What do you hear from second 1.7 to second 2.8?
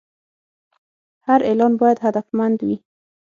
باید هدفمند وي.